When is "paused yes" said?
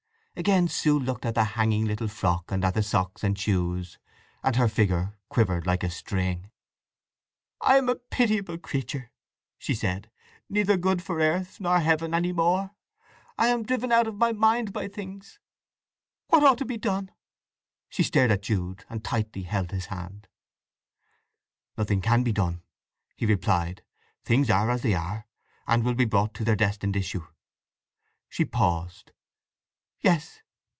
28.45-30.41